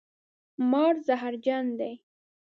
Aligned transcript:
مار 0.69 0.95
زهرجن 1.07 1.65
دی 1.77 1.93